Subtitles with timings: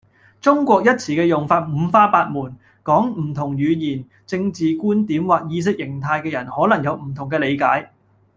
[0.41, 7.91] 「中國」一詞嘅用法五花八門，講唔同語言，政治觀點或意識形態嘅人可能有唔同嘅理解